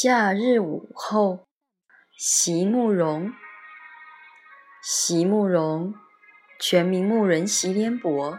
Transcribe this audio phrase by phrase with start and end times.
[0.00, 1.48] 夏日午后，
[2.16, 3.32] 席慕容。
[4.80, 5.92] 席慕容，
[6.60, 8.38] 全名慕人席联博，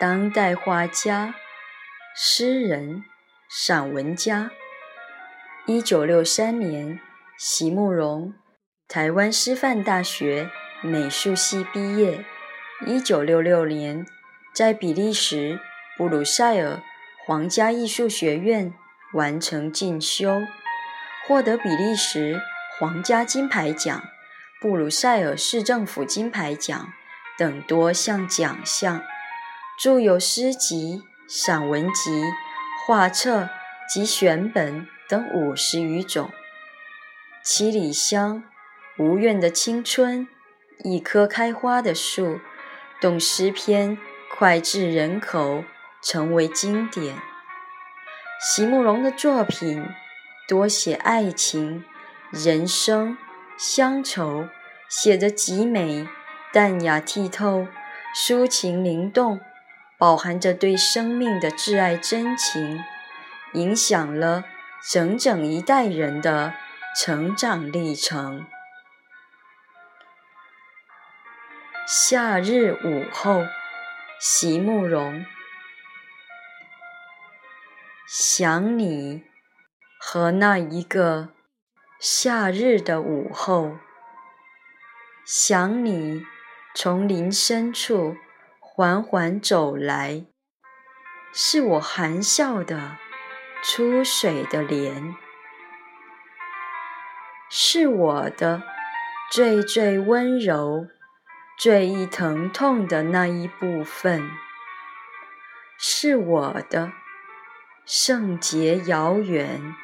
[0.00, 1.36] 当代画家、
[2.16, 3.04] 诗人、
[3.48, 4.50] 散文家。
[5.64, 6.98] 一九六三年，
[7.38, 8.34] 席慕容
[8.88, 10.50] 台湾师范大学
[10.82, 12.24] 美术系毕业。
[12.84, 14.04] 一九六六年，
[14.52, 15.60] 在比利时
[15.96, 16.82] 布鲁塞尔
[17.24, 18.74] 皇家艺术学院
[19.12, 20.42] 完成进修。
[21.30, 22.42] 获得比利时
[22.76, 24.02] 皇家金牌奖、
[24.60, 26.92] 布鲁塞尔市政府金牌奖
[27.38, 29.04] 等多项奖项，
[29.80, 32.24] 著有诗集、散文集、
[32.84, 33.48] 画册
[33.88, 36.26] 及选本等五十余种。
[37.44, 38.42] 《七里香》
[39.04, 40.26] 《无怨的青春》
[40.90, 42.26] 《一棵开花的树》
[43.00, 43.96] 等诗篇
[44.28, 45.62] 脍炙人口，
[46.02, 47.14] 成为经典。
[48.40, 49.86] 席慕容的作品。
[50.50, 51.84] 多写爱情、
[52.32, 53.16] 人生、
[53.56, 54.48] 乡愁，
[54.88, 56.08] 写得极美、
[56.52, 57.68] 淡雅剔透、
[58.16, 59.38] 抒情灵动，
[59.96, 62.82] 饱含着对生命的挚爱真情，
[63.52, 64.42] 影响了
[64.90, 66.52] 整整一代人的
[67.00, 68.44] 成长历程。
[71.86, 73.44] 夏日午后，
[74.18, 75.24] 席慕容，
[78.08, 79.29] 想你。
[80.02, 81.28] 和那一个
[82.00, 83.76] 夏日的午后，
[85.26, 86.24] 想你
[86.74, 88.16] 从林深处
[88.58, 90.24] 缓缓走来，
[91.34, 92.96] 是我含笑的
[93.62, 95.14] 出水的莲，
[97.50, 98.62] 是我的
[99.30, 100.86] 最最温柔、
[101.58, 104.30] 最易疼痛的那一部分，
[105.78, 106.90] 是我的
[107.84, 109.76] 圣洁遥远。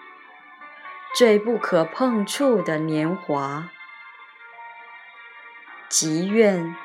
[1.16, 3.70] 最不可碰触的年华，
[5.88, 6.76] 极愿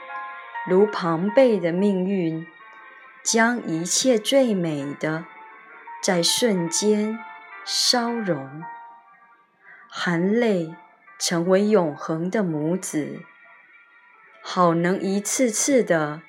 [0.66, 2.48] 如庞贝的命运，
[3.22, 5.26] 将一切最美的
[6.02, 7.20] 在瞬间
[7.66, 8.64] 烧融，
[9.90, 10.78] 含泪
[11.20, 13.20] 成为永恒的母子，
[14.42, 16.22] 好能一次次的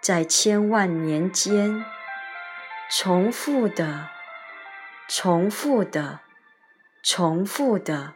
[0.00, 1.84] 在千万年间
[2.90, 4.08] 重复的、
[5.06, 6.20] 重复的。
[7.10, 8.12] 重复的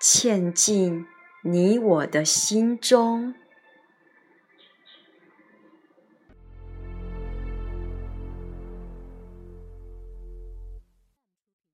[0.00, 1.08] 嵌进
[1.42, 3.34] 你我的心中。